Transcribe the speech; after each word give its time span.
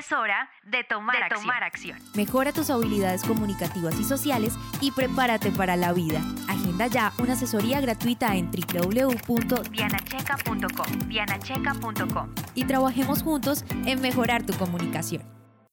Es 0.00 0.10
hora 0.12 0.50
de 0.64 0.82
tomar, 0.82 1.22
acción. 1.62 1.98
Mejora 2.14 2.52
tus 2.52 2.70
habilidades 2.70 3.22
comunicativas 3.22 4.00
y 4.00 4.04
sociales 4.04 4.54
y 4.80 4.92
prepárate 4.92 5.50
para 5.50 5.76
la 5.76 5.92
vida. 5.92 6.22
Agenda 6.48 6.86
ya 6.86 7.12
una 7.18 7.34
asesoría 7.34 7.82
gratuita 7.82 8.34
en 8.34 8.50
www.dianacheca.com. 8.50 11.06
Dianacheca.com. 11.06 12.34
Y 12.54 12.64
trabajemos 12.64 13.22
juntos 13.22 13.66
en 13.84 14.00
mejorar 14.00 14.46
tu 14.46 14.54
comunicación. 14.54 15.22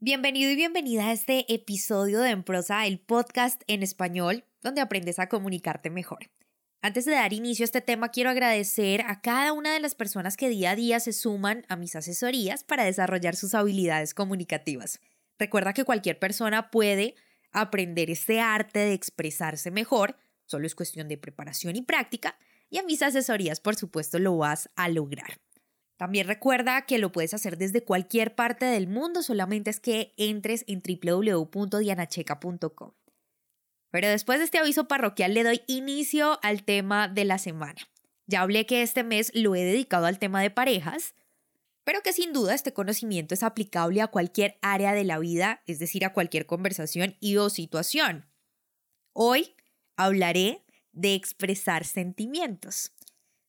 Bienvenido 0.01 0.51
y 0.51 0.57
bienvenida 0.57 1.05
a 1.05 1.13
este 1.13 1.53
episodio 1.53 2.19
de 2.19 2.31
En 2.31 2.43
Prosa, 2.43 2.85
el 2.85 2.99
podcast 2.99 3.61
en 3.67 3.81
español, 3.81 4.43
donde 4.61 4.81
aprendes 4.81 5.19
a 5.19 5.29
comunicarte 5.29 5.89
mejor. 5.89 6.29
Antes 6.81 7.05
de 7.05 7.13
dar 7.13 7.31
inicio 7.33 7.63
a 7.63 7.65
este 7.65 7.81
tema, 7.81 8.09
quiero 8.09 8.29
agradecer 8.29 9.01
a 9.01 9.19
cada 9.19 9.51
una 9.53 9.73
de 9.73 9.79
las 9.79 9.95
personas 9.95 10.37
que 10.37 10.47
día 10.47 10.69
a 10.71 10.75
día 10.75 10.99
se 10.99 11.11
suman 11.11 11.65
a 11.69 11.75
mis 11.75 11.95
asesorías 11.95 12.63
para 12.63 12.85
desarrollar 12.85 13.35
sus 13.35 13.55
habilidades 13.55 14.13
comunicativas. 14.13 15.01
Recuerda 15.39 15.73
que 15.73 15.85
cualquier 15.85 16.19
persona 16.19 16.69
puede 16.69 17.15
aprender 17.51 18.11
este 18.11 18.39
arte 18.39 18.77
de 18.79 18.93
expresarse 18.93 19.71
mejor, 19.71 20.17
solo 20.45 20.67
es 20.67 20.75
cuestión 20.75 21.07
de 21.07 21.17
preparación 21.17 21.75
y 21.75 21.81
práctica, 21.81 22.37
y 22.69 22.77
a 22.77 22.83
mis 22.83 23.01
asesorías, 23.01 23.59
por 23.59 23.75
supuesto, 23.75 24.19
lo 24.19 24.37
vas 24.37 24.69
a 24.75 24.87
lograr. 24.89 25.39
También 25.95 26.27
recuerda 26.27 26.85
que 26.85 26.99
lo 26.99 27.11
puedes 27.11 27.33
hacer 27.33 27.57
desde 27.57 27.83
cualquier 27.83 28.35
parte 28.35 28.65
del 28.65 28.87
mundo, 28.87 29.23
solamente 29.23 29.71
es 29.71 29.79
que 29.79 30.13
entres 30.15 30.63
en 30.67 30.83
www.dianacheca.com. 30.83 32.91
Pero 33.89 34.09
después 34.09 34.39
de 34.39 34.45
este 34.45 34.57
aviso 34.57 34.87
parroquial 34.87 35.33
le 35.33 35.43
doy 35.43 35.61
inicio 35.67 36.39
al 36.43 36.63
tema 36.63 37.07
de 37.07 37.25
la 37.25 37.37
semana. 37.37 37.79
Ya 38.25 38.41
hablé 38.41 38.65
que 38.65 38.81
este 38.81 39.03
mes 39.03 39.31
lo 39.33 39.55
he 39.55 39.63
dedicado 39.63 40.05
al 40.05 40.19
tema 40.19 40.41
de 40.41 40.51
parejas, 40.51 41.15
pero 41.85 42.01
que 42.01 42.11
sin 42.11 42.33
duda 42.33 42.53
este 42.53 42.73
conocimiento 42.73 43.33
es 43.33 43.43
aplicable 43.43 44.01
a 44.01 44.07
cualquier 44.07 44.59
área 44.61 44.93
de 44.93 45.05
la 45.05 45.19
vida, 45.19 45.63
es 45.67 45.79
decir, 45.79 46.03
a 46.03 46.11
cualquier 46.11 46.45
conversación 46.45 47.15
y 47.21 47.37
o 47.37 47.49
situación. 47.49 48.25
Hoy 49.13 49.55
hablaré 49.95 50.65
de 50.91 51.13
expresar 51.13 51.85
sentimientos. 51.85 52.91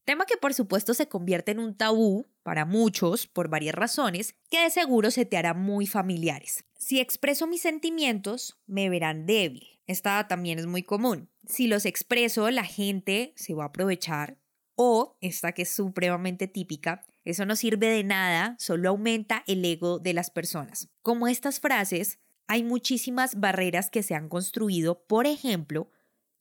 Tema 0.05 0.25
que 0.25 0.37
por 0.37 0.55
supuesto 0.55 0.95
se 0.95 1.09
convierte 1.09 1.51
en 1.51 1.59
un 1.59 1.77
tabú 1.77 2.27
para 2.43 2.65
muchos 2.65 3.27
por 3.27 3.49
varias 3.49 3.75
razones 3.75 4.37
que 4.49 4.63
de 4.63 4.71
seguro 4.71 5.11
se 5.11 5.27
te 5.27 5.37
hará 5.37 5.53
muy 5.53 5.87
familiares. 5.87 6.65
Si 6.79 7.01
expreso 7.01 7.47
mis 7.47 7.63
sentimientos, 7.63 8.57
me 8.67 8.89
verán 8.89 9.27
débil. 9.27 9.78
Esta 9.89 10.29
también 10.29 10.59
es 10.59 10.67
muy 10.67 10.83
común. 10.83 11.31
Si 11.49 11.67
los 11.67 11.87
expreso, 11.87 12.51
la 12.51 12.65
gente 12.65 13.33
se 13.37 13.55
va 13.55 13.65
a 13.65 13.69
aprovechar. 13.69 14.39
O, 14.77 15.17
esta 15.21 15.53
que 15.53 15.63
es 15.63 15.71
supremamente 15.71 16.47
típica, 16.47 17.05
eso 17.25 17.47
no 17.47 17.57
sirve 17.57 17.89
de 17.89 18.05
nada, 18.05 18.55
solo 18.59 18.91
aumenta 18.91 19.43
el 19.47 19.65
ego 19.65 19.99
de 19.99 20.13
las 20.13 20.31
personas. 20.31 20.91
Como 21.03 21.27
estas 21.27 21.59
frases, 21.59 22.21
hay 22.47 22.63
muchísimas 22.63 23.41
barreras 23.41 23.91
que 23.91 24.03
se 24.03 24.15
han 24.15 24.29
construido, 24.29 25.07
por 25.07 25.27
ejemplo, 25.27 25.91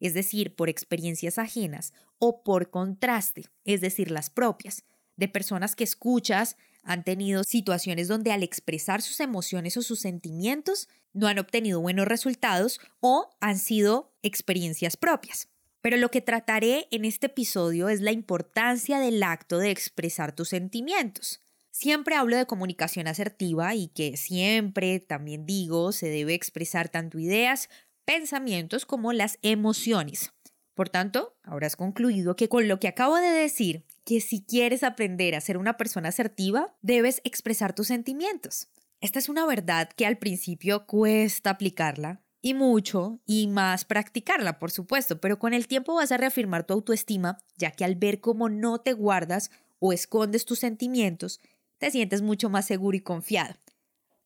es 0.01 0.13
decir, 0.13 0.55
por 0.55 0.69
experiencias 0.69 1.39
ajenas, 1.39 1.93
o 2.19 2.43
por 2.43 2.69
contraste, 2.69 3.45
es 3.63 3.79
decir, 3.79 4.11
las 4.11 4.29
propias, 4.29 4.83
de 5.15 5.29
personas 5.29 5.75
que 5.75 5.83
escuchas 5.85 6.57
han 6.83 7.03
tenido 7.03 7.43
situaciones 7.43 8.07
donde 8.07 8.31
al 8.31 8.43
expresar 8.43 9.01
sus 9.01 9.19
emociones 9.19 9.77
o 9.77 9.81
sus 9.81 9.99
sentimientos 9.99 10.87
no 11.13 11.27
han 11.27 11.39
obtenido 11.39 11.81
buenos 11.81 12.07
resultados 12.07 12.79
o 12.99 13.29
han 13.39 13.57
sido 13.57 14.13
experiencias 14.21 14.97
propias. 14.97 15.49
Pero 15.81 15.97
lo 15.97 16.11
que 16.11 16.21
trataré 16.21 16.87
en 16.91 17.05
este 17.05 17.27
episodio 17.27 17.89
es 17.89 18.01
la 18.01 18.11
importancia 18.11 18.99
del 18.99 19.23
acto 19.23 19.57
de 19.57 19.71
expresar 19.71 20.35
tus 20.35 20.49
sentimientos. 20.49 21.41
Siempre 21.71 22.15
hablo 22.15 22.35
de 22.37 22.47
comunicación 22.47 23.07
asertiva 23.07 23.75
y 23.75 23.89
que 23.89 24.17
siempre, 24.17 24.99
también 24.99 25.45
digo, 25.45 25.91
se 25.91 26.09
debe 26.09 26.33
expresar 26.33 26.89
tanto 26.89 27.19
ideas, 27.19 27.69
pensamientos 28.03 28.85
como 28.85 29.13
las 29.13 29.37
emociones. 29.43 30.31
Por 30.73 30.89
tanto, 30.89 31.35
habrás 31.43 31.75
concluido 31.75 32.35
que 32.35 32.49
con 32.49 32.67
lo 32.67 32.79
que 32.79 32.87
acabo 32.87 33.15
de 33.15 33.29
decir, 33.29 33.83
que 34.07 34.21
si 34.21 34.41
quieres 34.41 34.83
aprender 34.83 35.35
a 35.35 35.41
ser 35.41 35.57
una 35.57 35.75
persona 35.75 36.07
asertiva, 36.09 36.73
debes 36.81 37.19
expresar 37.25 37.75
tus 37.75 37.87
sentimientos. 37.87 38.69
Esta 39.01 39.19
es 39.19 39.27
una 39.27 39.45
verdad 39.45 39.89
que 39.89 40.05
al 40.05 40.17
principio 40.17 40.85
cuesta 40.85 41.49
aplicarla, 41.49 42.21
y 42.41 42.53
mucho, 42.53 43.19
y 43.25 43.47
más 43.47 43.83
practicarla, 43.83 44.59
por 44.59 44.71
supuesto, 44.71 45.19
pero 45.19 45.39
con 45.39 45.53
el 45.53 45.67
tiempo 45.67 45.95
vas 45.95 46.13
a 46.13 46.17
reafirmar 46.17 46.65
tu 46.65 46.73
autoestima, 46.73 47.37
ya 47.57 47.71
que 47.71 47.83
al 47.83 47.95
ver 47.95 48.21
cómo 48.21 48.47
no 48.47 48.79
te 48.79 48.93
guardas 48.93 49.51
o 49.79 49.91
escondes 49.91 50.45
tus 50.45 50.59
sentimientos, 50.59 51.41
te 51.77 51.91
sientes 51.91 52.21
mucho 52.21 52.49
más 52.49 52.65
seguro 52.65 52.95
y 52.95 53.01
confiado. 53.01 53.55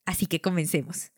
Así 0.05 0.27
que 0.27 0.41
comencemos. 0.41 1.11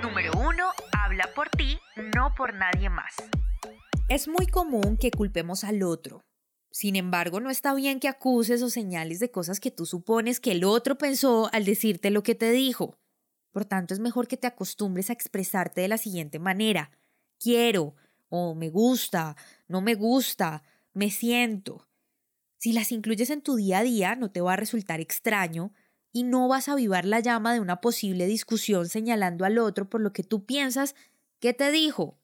Número 0.00 0.32
1. 0.38 0.70
Habla 0.98 1.28
por 1.34 1.50
ti, 1.50 1.78
no 2.16 2.34
por 2.34 2.54
nadie 2.54 2.88
más. 2.88 3.14
Es 4.08 4.28
muy 4.28 4.46
común 4.46 4.96
que 4.96 5.10
culpemos 5.10 5.64
al 5.64 5.82
otro. 5.82 6.22
Sin 6.70 6.96
embargo, 6.96 7.40
no 7.40 7.50
está 7.50 7.74
bien 7.74 8.00
que 8.00 8.08
acuses 8.08 8.62
o 8.62 8.70
señales 8.70 9.20
de 9.20 9.30
cosas 9.30 9.60
que 9.60 9.70
tú 9.70 9.86
supones 9.86 10.40
que 10.40 10.52
el 10.52 10.64
otro 10.64 10.98
pensó 10.98 11.48
al 11.52 11.64
decirte 11.64 12.10
lo 12.10 12.22
que 12.22 12.34
te 12.34 12.50
dijo. 12.50 12.98
Por 13.52 13.64
tanto, 13.64 13.94
es 13.94 14.00
mejor 14.00 14.28
que 14.28 14.36
te 14.36 14.46
acostumbres 14.46 15.10
a 15.10 15.12
expresarte 15.12 15.82
de 15.82 15.88
la 15.88 15.98
siguiente 15.98 16.38
manera. 16.38 16.90
Quiero, 17.38 17.94
o 18.28 18.54
me 18.54 18.70
gusta, 18.70 19.36
no 19.68 19.80
me 19.80 19.94
gusta, 19.94 20.62
me 20.94 21.10
siento. 21.10 21.86
Si 22.58 22.72
las 22.72 22.92
incluyes 22.92 23.30
en 23.30 23.42
tu 23.42 23.56
día 23.56 23.78
a 23.78 23.82
día, 23.82 24.14
no 24.16 24.30
te 24.30 24.40
va 24.40 24.54
a 24.54 24.56
resultar 24.56 25.00
extraño 25.00 25.72
y 26.12 26.24
no 26.24 26.48
vas 26.48 26.68
a 26.68 26.72
avivar 26.72 27.04
la 27.04 27.20
llama 27.20 27.52
de 27.52 27.60
una 27.60 27.80
posible 27.80 28.26
discusión 28.26 28.88
señalando 28.88 29.44
al 29.44 29.58
otro 29.58 29.88
por 29.88 30.00
lo 30.00 30.12
que 30.12 30.22
tú 30.22 30.44
piensas 30.44 30.94
que 31.40 31.54
te 31.54 31.70
dijo, 31.72 32.21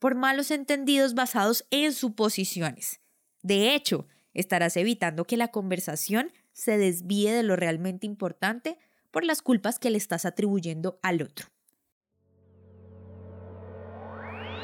por 0.00 0.16
malos 0.16 0.50
entendidos 0.50 1.14
basados 1.14 1.66
en 1.70 1.92
suposiciones. 1.92 3.00
De 3.42 3.74
hecho, 3.74 4.08
estarás 4.34 4.76
evitando 4.76 5.24
que 5.24 5.36
la 5.36 5.48
conversación 5.48 6.32
se 6.52 6.78
desvíe 6.78 7.30
de 7.30 7.44
lo 7.44 7.54
realmente 7.54 8.06
importante 8.06 8.78
por 9.12 9.24
las 9.24 9.42
culpas 9.42 9.78
que 9.78 9.90
le 9.90 9.98
estás 9.98 10.24
atribuyendo 10.24 10.98
al 11.02 11.22
otro. 11.22 11.46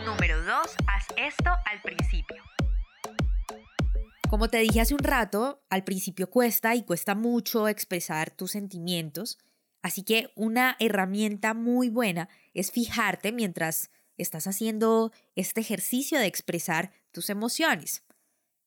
Número 0.05 0.43
2. 0.43 0.49
Haz 0.87 1.07
esto 1.17 1.51
al 1.51 1.83
principio. 1.83 2.43
Como 4.31 4.49
te 4.49 4.59
dije 4.59 4.81
hace 4.81 4.95
un 4.95 5.01
rato, 5.01 5.63
al 5.69 5.85
principio 5.85 6.31
cuesta 6.31 6.75
y 6.75 6.83
cuesta 6.83 7.15
mucho 7.15 7.69
expresar 7.69 8.31
tus 8.31 8.53
sentimientos, 8.53 9.39
así 9.83 10.03
que 10.03 10.31
una 10.35 10.77
herramienta 10.81 11.55
muy 11.55 11.91
buena 11.91 12.29
es 12.55 12.73
fijarte 12.73 13.33
mientras 13.33 13.91
estás 14.17 14.47
haciendo 14.47 15.13
este 15.35 15.61
ejercicio 15.61 16.19
de 16.19 16.27
expresar 16.27 16.93
tus 17.13 17.31
emociones. 17.31 18.03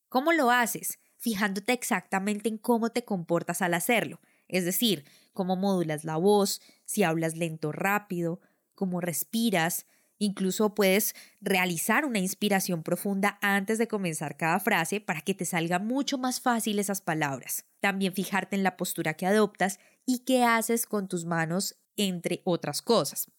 ¿Cómo 0.10 0.32
lo 0.32 0.52
haces? 0.52 1.00
Fijándote 1.18 1.74
exactamente 1.74 2.50
en 2.50 2.58
cómo 2.58 2.90
te 2.90 3.04
comportas 3.04 3.62
al 3.62 3.74
hacerlo, 3.74 4.22
es 4.48 4.66
decir, 4.66 5.06
cómo 5.34 5.56
modulas 5.56 6.04
la 6.04 6.18
voz, 6.18 6.62
si 6.86 7.04
hablas 7.04 7.36
lento 7.36 7.70
o 7.70 7.72
rápido, 7.72 8.40
cómo 8.76 9.02
respiras, 9.02 9.86
Incluso 10.20 10.76
puedes 10.76 11.16
realizar 11.40 12.06
una 12.06 12.20
inspiración 12.20 12.84
profunda 12.84 13.40
antes 13.42 13.78
de 13.78 13.88
comenzar 13.88 14.36
cada 14.36 14.60
frase 14.60 15.00
para 15.00 15.22
que 15.22 15.34
te 15.34 15.46
salga 15.46 15.80
mucho 15.80 16.18
más 16.18 16.42
fácil 16.42 16.78
esas 16.78 17.00
palabras. 17.00 17.66
También 17.80 18.14
fijarte 18.14 18.58
en 18.58 18.64
la 18.64 18.76
postura 18.76 19.14
que 19.14 19.26
adoptas 19.26 19.80
y 20.06 20.20
qué 20.20 20.44
haces 20.44 20.86
con 20.86 21.08
tus 21.08 21.24
manos, 21.24 21.78
entre 21.96 22.42
otras 22.44 22.82
cosas. 22.82 23.32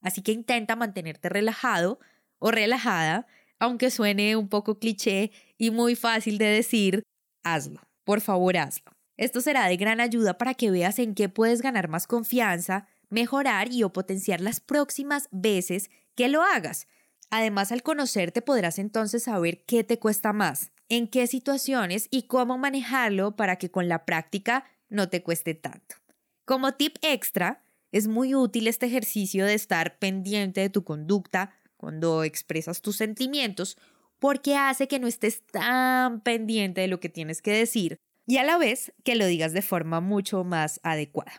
Así 0.00 0.22
que 0.22 0.32
intenta 0.32 0.76
mantenerte 0.76 1.28
relajado 1.28 2.00
o 2.38 2.50
relajada, 2.50 3.26
aunque 3.58 3.90
suene 3.90 4.36
un 4.36 4.48
poco 4.48 4.78
cliché 4.78 5.30
y 5.58 5.70
muy 5.70 5.94
fácil 5.94 6.38
de 6.38 6.46
decir, 6.46 7.02
hazlo. 7.44 7.80
Por 8.04 8.20
favor, 8.20 8.56
hazlo. 8.56 8.92
Esto 9.16 9.40
será 9.42 9.66
de 9.66 9.76
gran 9.76 10.00
ayuda 10.00 10.38
para 10.38 10.54
que 10.54 10.70
veas 10.70 10.98
en 10.98 11.14
qué 11.14 11.28
puedes 11.28 11.60
ganar 11.60 11.88
más 11.88 12.06
confianza, 12.06 12.88
mejorar 13.10 13.70
y 13.70 13.82
o 13.82 13.92
potenciar 13.92 14.40
las 14.40 14.60
próximas 14.60 15.28
veces 15.30 15.90
que 16.14 16.28
lo 16.28 16.42
hagas. 16.42 16.86
Además, 17.28 17.70
al 17.70 17.82
conocerte 17.82 18.40
podrás 18.42 18.78
entonces 18.78 19.24
saber 19.24 19.64
qué 19.64 19.84
te 19.84 19.98
cuesta 19.98 20.32
más, 20.32 20.72
en 20.88 21.06
qué 21.06 21.26
situaciones 21.26 22.08
y 22.10 22.22
cómo 22.22 22.56
manejarlo 22.56 23.36
para 23.36 23.56
que 23.56 23.70
con 23.70 23.88
la 23.88 24.04
práctica 24.06 24.64
no 24.88 25.08
te 25.08 25.22
cueste 25.22 25.54
tanto. 25.54 25.96
Como 26.44 26.72
tip 26.72 26.96
extra, 27.02 27.62
es 27.92 28.08
muy 28.08 28.34
útil 28.34 28.66
este 28.66 28.86
ejercicio 28.86 29.44
de 29.46 29.54
estar 29.54 29.98
pendiente 29.98 30.60
de 30.60 30.70
tu 30.70 30.84
conducta 30.84 31.54
cuando 31.76 32.24
expresas 32.24 32.82
tus 32.82 32.96
sentimientos 32.96 33.76
porque 34.18 34.56
hace 34.56 34.86
que 34.86 34.98
no 34.98 35.06
estés 35.06 35.44
tan 35.46 36.20
pendiente 36.20 36.82
de 36.82 36.88
lo 36.88 37.00
que 37.00 37.08
tienes 37.08 37.42
que 37.42 37.52
decir 37.52 37.96
y 38.26 38.36
a 38.36 38.44
la 38.44 38.58
vez 38.58 38.92
que 39.04 39.16
lo 39.16 39.26
digas 39.26 39.52
de 39.52 39.62
forma 39.62 40.00
mucho 40.00 40.44
más 40.44 40.78
adecuada. 40.82 41.32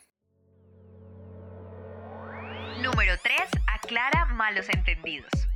Número 2.82 3.14
3. 3.22 3.36
Aclara 3.68 4.26
malos 4.26 4.68
entendidos. 4.70 5.51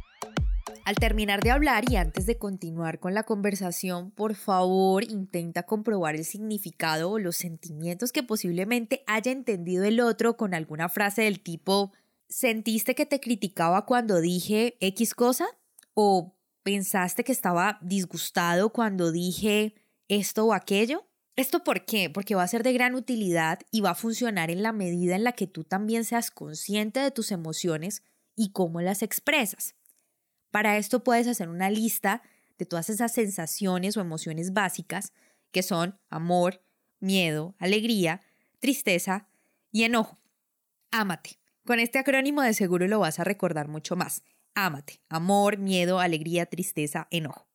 Al 0.84 0.96
terminar 0.96 1.42
de 1.42 1.52
hablar 1.52 1.84
y 1.90 1.96
antes 1.96 2.26
de 2.26 2.38
continuar 2.38 3.00
con 3.00 3.14
la 3.14 3.24
conversación, 3.24 4.12
por 4.12 4.36
favor 4.36 5.04
intenta 5.04 5.64
comprobar 5.64 6.16
el 6.16 6.26
significado 6.26 7.12
o 7.12 7.20
los 7.20 7.38
sentimientos 7.38 8.12
que 8.12 8.24
posiblemente 8.24 9.04
haya 9.08 9.32
entendido 9.32 9.84
el 9.84 10.00
otro 10.00 10.38
con 10.38 10.54
alguna 10.54 10.90
frase 10.90 11.24
del 11.24 11.40
tipo 11.40 11.92
¿Sentiste 12.28 12.96
que 12.96 13.06
te 13.06 13.20
criticaba 13.20 13.86
cuando 13.86 14.20
dije 14.20 14.78
X 14.80 15.14
cosa? 15.14 15.46
¿O 15.94 16.36
pensaste 16.64 17.24
que 17.24 17.32
estaba 17.32 17.78
disgustado 17.82 18.72
cuando 18.72 19.12
dije 19.12 19.76
esto 20.08 20.46
o 20.46 20.54
aquello? 20.54 21.06
¿Esto 21.36 21.64
por 21.64 21.86
qué? 21.86 22.10
Porque 22.10 22.34
va 22.34 22.44
a 22.44 22.48
ser 22.48 22.64
de 22.64 22.74
gran 22.74 22.96
utilidad 22.96 23.60
y 23.70 23.82
va 23.82 23.92
a 23.92 23.96
funcionar 23.96 24.50
en 24.50 24.64
la 24.64 24.72
medida 24.72 25.16
en 25.16 25.24
la 25.24 25.34
que 25.34 25.48
tú 25.48 25.64
también 25.64 26.04
seas 26.04 26.32
consciente 26.32 27.00
de 27.00 27.12
tus 27.12 27.32
emociones 27.32 28.02
y 28.36 28.52
cómo 28.52 28.82
las 28.82 29.02
expresas. 29.02 29.76
Para 30.56 30.78
esto 30.78 31.04
puedes 31.04 31.28
hacer 31.28 31.50
una 31.50 31.70
lista 31.70 32.22
de 32.58 32.66
todas 32.66 32.90
esas 32.90 33.12
sensaciones 33.12 33.98
o 33.98 34.00
emociones 34.00 34.54
básicas 34.54 35.12
que 35.52 35.62
son 35.62 36.00
amor, 36.10 36.62
miedo, 37.02 37.56
alegría, 37.60 38.22
tristeza 38.60 39.28
y 39.74 39.84
enojo. 39.84 40.18
Ámate. 40.92 41.40
Con 41.66 41.82
este 41.82 42.00
acrónimo 42.00 42.42
de 42.42 42.54
seguro 42.54 42.88
lo 42.88 43.00
vas 43.00 43.20
a 43.20 43.26
recordar 43.26 43.68
mucho 43.68 43.98
más. 43.98 44.24
Ámate. 44.54 45.02
Amor, 45.10 45.58
miedo, 45.58 46.00
alegría, 46.00 46.46
tristeza, 46.46 47.10
enojo. 47.12 47.50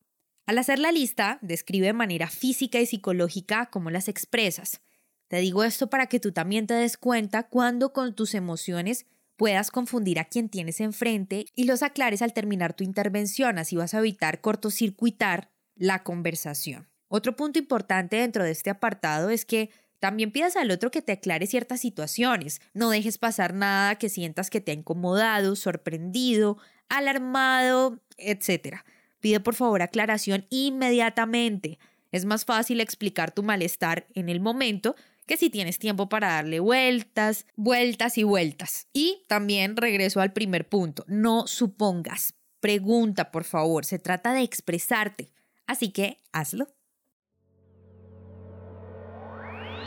Al 0.44 0.58
hacer 0.58 0.78
la 0.78 0.92
lista, 0.92 1.38
describe 1.40 1.86
de 1.86 1.92
manera 1.94 2.28
física 2.28 2.80
y 2.80 2.84
psicológica 2.84 3.70
cómo 3.72 3.88
las 3.88 4.08
expresas. 4.08 4.82
Te 5.28 5.38
digo 5.38 5.64
esto 5.64 5.88
para 5.88 6.08
que 6.08 6.20
tú 6.20 6.32
también 6.32 6.66
te 6.66 6.74
des 6.74 6.98
cuenta 6.98 7.44
cuando 7.44 7.94
con 7.94 8.14
tus 8.14 8.34
emociones 8.34 9.06
puedas 9.40 9.70
confundir 9.70 10.18
a 10.18 10.26
quien 10.26 10.50
tienes 10.50 10.82
enfrente 10.82 11.46
y 11.56 11.64
los 11.64 11.82
aclares 11.82 12.20
al 12.20 12.34
terminar 12.34 12.74
tu 12.74 12.84
intervención, 12.84 13.56
así 13.56 13.74
vas 13.74 13.94
a 13.94 14.00
evitar 14.00 14.42
cortocircuitar 14.42 15.50
la 15.76 16.02
conversación. 16.02 16.90
Otro 17.08 17.36
punto 17.36 17.58
importante 17.58 18.16
dentro 18.16 18.44
de 18.44 18.50
este 18.50 18.68
apartado 18.68 19.30
es 19.30 19.46
que 19.46 19.70
también 19.98 20.30
pidas 20.30 20.56
al 20.56 20.70
otro 20.70 20.90
que 20.90 21.00
te 21.00 21.12
aclare 21.12 21.46
ciertas 21.46 21.80
situaciones. 21.80 22.60
No 22.74 22.90
dejes 22.90 23.16
pasar 23.16 23.54
nada 23.54 23.94
que 23.94 24.10
sientas 24.10 24.50
que 24.50 24.60
te 24.60 24.72
ha 24.72 24.74
incomodado, 24.74 25.56
sorprendido, 25.56 26.58
alarmado, 26.90 27.98
etc. 28.18 28.80
Pide 29.20 29.40
por 29.40 29.54
favor 29.54 29.80
aclaración 29.80 30.44
inmediatamente. 30.50 31.78
Es 32.12 32.26
más 32.26 32.44
fácil 32.44 32.78
explicar 32.78 33.30
tu 33.30 33.42
malestar 33.42 34.06
en 34.12 34.28
el 34.28 34.40
momento 34.40 34.96
que 35.30 35.36
si 35.36 35.48
tienes 35.48 35.78
tiempo 35.78 36.08
para 36.08 36.32
darle 36.32 36.58
vueltas, 36.58 37.46
vueltas 37.54 38.18
y 38.18 38.24
vueltas. 38.24 38.88
Y 38.92 39.24
también 39.28 39.76
regreso 39.76 40.20
al 40.20 40.32
primer 40.32 40.68
punto, 40.68 41.04
no 41.06 41.46
supongas, 41.46 42.34
pregunta 42.58 43.30
por 43.30 43.44
favor, 43.44 43.84
se 43.84 44.00
trata 44.00 44.32
de 44.32 44.42
expresarte, 44.42 45.30
así 45.68 45.92
que 45.92 46.20
hazlo. 46.32 46.66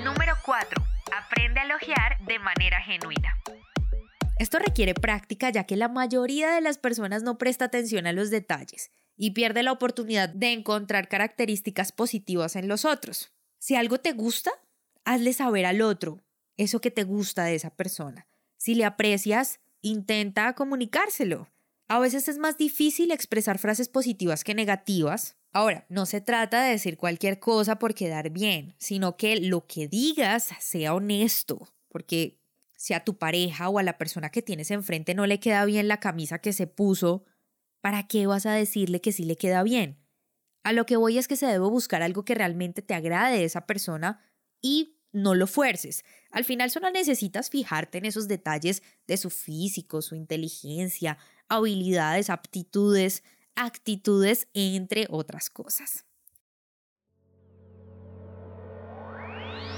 Número 0.06 0.34
4. 0.46 0.82
Aprende 1.14 1.60
a 1.60 1.64
elogiar 1.66 2.26
de 2.26 2.40
manera 2.40 2.80
genuina. 2.80 3.38
Esto 4.40 4.60
requiere 4.60 4.94
práctica 4.94 5.50
ya 5.50 5.66
que 5.66 5.76
la 5.76 5.90
mayoría 5.90 6.52
de 6.52 6.62
las 6.62 6.78
personas 6.78 7.22
no 7.22 7.38
presta 7.38 7.66
atención 7.66 8.08
a 8.08 8.14
los 8.14 8.30
detalles 8.30 8.92
y 9.18 9.32
pierde 9.32 9.62
la 9.62 9.74
oportunidad 9.74 10.30
de 10.30 10.54
encontrar 10.54 11.10
características 11.10 11.92
positivas 11.92 12.56
en 12.56 12.70
los 12.70 12.86
otros. 12.86 13.34
Si 13.60 13.76
algo 13.76 13.98
te 13.98 14.14
gusta, 14.14 14.52
hazle 15.06 15.34
saber 15.34 15.66
al 15.66 15.82
otro 15.82 16.24
eso 16.58 16.82
que 16.82 16.92
te 16.92 17.04
gusta 17.04 17.46
de 17.46 17.56
esa 17.56 17.72
persona. 17.72 18.28
Si 18.58 18.76
le 18.76 18.86
aprecias, 18.86 19.60
intenta 19.82 20.54
comunicárselo. 20.54 21.50
A 21.88 22.00
veces 22.00 22.28
es 22.28 22.38
más 22.38 22.58
difícil 22.58 23.12
expresar 23.12 23.60
frases 23.60 23.90
positivas 23.90 24.44
que 24.44 24.56
negativas. 24.56 25.36
Ahora, 25.52 25.86
no 25.90 26.06
se 26.06 26.22
trata 26.22 26.64
de 26.64 26.72
decir 26.72 26.98
cualquier 26.98 27.40
cosa 27.40 27.78
por 27.78 27.94
quedar 27.94 28.30
bien, 28.30 28.76
sino 28.78 29.18
que 29.18 29.40
lo 29.40 29.68
que 29.68 29.88
digas 29.88 30.50
sea 30.60 30.94
honesto, 30.94 31.74
porque 31.90 32.40
si 32.78 32.94
a 32.94 33.04
tu 33.04 33.18
pareja 33.18 33.70
o 33.70 33.80
a 33.80 33.84
la 33.84 33.98
persona 33.98 34.30
que 34.30 34.42
tienes 34.42 34.72
enfrente 34.72 35.14
no 35.14 35.26
le 35.28 35.40
queda 35.40 35.66
bien 35.66 35.88
la 35.88 36.00
camisa 36.00 36.40
que 36.40 36.54
se 36.54 36.68
puso, 36.68 37.26
¿para 37.82 38.08
qué 38.08 38.28
vas 38.28 38.46
a 38.46 38.54
decirle 38.54 39.02
que 39.02 39.12
sí 39.12 39.26
le 39.26 39.38
queda 39.38 39.64
bien? 39.64 40.00
A 40.64 40.72
lo 40.72 40.86
que 40.86 40.96
voy 40.96 41.18
es 41.18 41.28
que 41.28 41.36
se 41.36 41.46
debe 41.46 41.68
buscar 41.68 42.02
algo 42.02 42.26
que 42.26 42.36
realmente 42.36 42.82
te 42.82 42.94
agrade 42.94 43.38
de 43.38 43.44
esa 43.44 43.68
persona 43.68 44.22
y 44.64 44.98
no 45.12 45.36
lo 45.36 45.46
fuerces. 45.46 46.04
Al 46.32 46.44
final 46.44 46.72
solo 46.72 46.90
necesitas 46.90 47.52
fijarte 47.52 48.00
en 48.00 48.06
esos 48.06 48.28
detalles 48.28 48.82
de 49.06 49.18
su 49.18 49.30
físico, 49.30 50.02
su 50.02 50.16
inteligencia, 50.16 51.20
habilidades, 51.48 52.32
aptitudes, 52.32 53.24
actitudes, 53.56 54.48
entre 54.56 55.06
otras 55.10 55.52
cosas. 55.52 56.06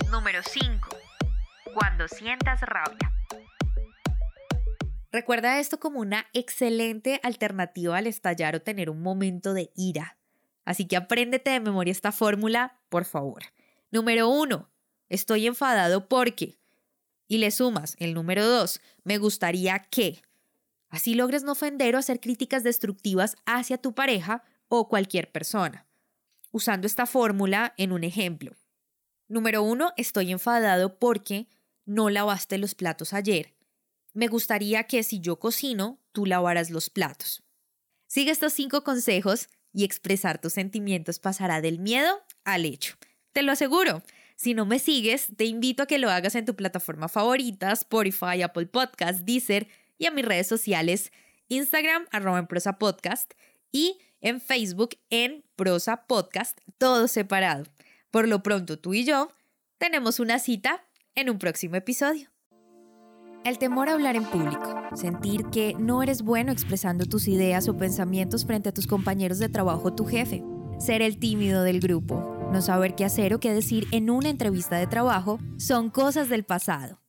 Número 0.10 0.40
5. 0.42 0.90
Cuando 1.74 2.08
sientas 2.08 2.62
rabia. 2.62 3.12
Recuerda 5.12 5.60
esto 5.60 5.80
como 5.80 6.00
una 6.00 6.26
excelente 6.34 7.20
alternativa 7.24 7.98
al 7.98 8.08
estallar 8.08 8.56
o 8.56 8.62
tener 8.62 8.90
un 8.90 9.02
momento 9.02 9.54
de 9.54 9.72
ira. 9.76 10.18
Así 10.64 10.88
que 10.88 10.96
apréndete 10.96 11.52
de 11.52 11.60
memoria 11.60 11.92
esta 11.92 12.12
fórmula, 12.12 12.80
por 12.90 13.06
favor. 13.06 13.44
Número 13.92 14.30
1 14.30 14.70
Estoy 15.10 15.48
enfadado 15.48 16.07
porque. 16.07 16.57
Y 17.28 17.40
le 17.40 17.52
sumas 17.52 17.96
el 18.00 18.13
número 18.13 18.46
dos, 18.46 18.81
me 19.04 19.18
gustaría 19.18 19.80
que. 19.80 20.22
Así 20.90 21.16
logres 21.16 21.44
no 21.44 21.54
ofender 21.54 21.96
o 21.96 22.00
hacer 22.00 22.19
críticas 22.19 22.63
destructivas 22.63 23.36
hacia 23.46 23.78
tu 23.78 23.94
pareja 23.94 24.44
o 24.68 24.88
cualquier 24.88 25.31
persona. 25.31 25.86
Usando 26.52 26.88
esta 26.88 27.06
fórmula 27.06 27.74
en 27.78 27.92
un 27.92 28.04
ejemplo. 28.04 28.56
Número 29.28 29.63
uno, 29.63 29.92
estoy 29.98 30.31
enfadado 30.31 31.00
porque 31.00 31.48
no 31.86 32.10
lavaste 32.10 32.58
los 32.58 32.75
platos 32.75 33.13
ayer. 33.13 33.56
Me 34.13 34.28
gustaría 34.28 34.84
que 34.84 35.04
si 35.04 35.19
yo 35.19 35.40
cocino, 35.40 36.00
tú 36.12 36.25
lavaras 36.25 36.69
los 36.69 36.90
platos. 36.90 37.44
Sigue 38.08 38.31
estos 38.31 38.54
cinco 38.54 38.84
consejos 38.84 39.50
y 39.74 39.84
expresar 39.84 40.40
tus 40.40 40.54
sentimientos 40.54 41.19
pasará 41.19 41.60
del 41.60 41.80
miedo 41.80 42.24
al 42.46 42.63
hecho. 42.66 42.96
Te 43.34 43.44
lo 43.44 43.51
aseguro. 43.51 44.04
Si 44.36 44.54
no 44.54 44.66
me 44.66 44.80
sigues, 44.80 45.28
te 45.38 45.46
invito 45.46 45.84
a 45.84 45.86
que 45.86 45.98
lo 45.98 46.10
hagas 46.10 46.36
en 46.36 46.46
tu 46.46 46.56
plataforma 46.56 47.08
favorita, 47.08 47.72
Spotify, 47.72 48.42
Apple 48.42 48.65
Podcast, 48.65 49.22
Deezer 49.22 49.68
y 49.98 50.08
en 50.08 50.15
mis 50.15 50.25
redes 50.25 50.48
sociales, 50.48 51.13
Instagram, 51.48 52.06
arroba 52.12 52.39
en 52.39 52.48
prosa 52.48 52.77
podcast 52.77 53.34
y 53.72 53.98
en 54.20 54.42
Facebook 54.42 54.98
en 55.10 55.46
prosa 55.56 56.06
podcast, 56.06 56.60
todo 56.77 57.08
separado. 57.08 57.63
Por 58.12 58.27
lo 58.27 58.44
pronto, 58.44 58.77
tú 58.77 58.94
y 58.94 59.06
yo 59.06 59.30
tenemos 59.77 60.20
una 60.20 60.39
cita 60.39 60.84
en 61.15 61.30
un 61.30 61.39
próximo 61.39 61.75
episodio. 61.75 62.30
El 63.46 63.58
temor 63.60 63.89
a 63.89 63.94
hablar 63.94 64.15
en 64.15 64.25
público, 64.25 64.82
sentir 64.96 65.46
que 65.51 65.75
no 65.77 66.01
eres 66.01 66.24
bueno 66.24 66.51
expresando 66.51 67.06
tus 67.06 67.27
ideas 67.27 67.70
o 67.70 67.77
pensamientos 67.77 68.46
frente 68.46 68.70
a 68.70 68.74
tus 68.74 68.88
compañeros 68.88 69.38
de 69.38 69.50
trabajo 69.50 69.89
o 69.89 69.94
tu 69.94 70.06
jefe, 70.06 70.44
ser 70.80 71.04
el 71.04 71.20
tímido 71.20 71.62
del 71.62 71.80
grupo, 71.80 72.35
no 72.52 72.62
saber 72.62 72.96
qué 72.96 73.06
hacer 73.06 73.34
o 73.34 73.40
qué 73.40 73.54
decir 73.54 73.88
en 73.92 74.10
una 74.10 74.28
entrevista 74.30 74.75
de 74.78 74.88
trabajo 74.88 75.40
son 75.58 75.90
cosas 75.90 76.28
del 76.30 76.44
pasado. 76.44 77.00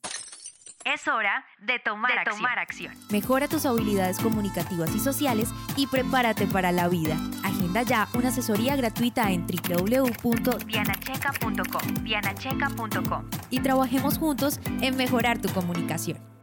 Es 0.85 1.09
hora 1.09 1.45
de 1.59 1.81
tomar, 1.81 2.13
tomar 2.25 2.61
acción. 2.61 2.95
Mejora 3.11 3.49
tus 3.49 3.67
habilidades 3.67 4.21
comunicativas 4.21 4.95
y 4.95 5.01
sociales 5.01 5.49
y 5.77 5.89
prepárate 5.89 6.47
para 6.47 6.71
la 6.71 6.87
vida. 6.87 7.17
Agenda 7.43 7.83
ya 7.83 8.07
una 8.15 8.29
asesoría 8.29 8.77
gratuita 8.77 9.33
en 9.33 9.49
www.dianacheca.com. 9.49 12.05
Dianacheca.com. 12.05 13.29
Y 13.51 13.59
trabajemos 13.61 14.19
juntos 14.19 14.61
en 14.81 14.97
mejorar 14.97 15.41
tu 15.41 15.49
comunicación. 15.49 16.36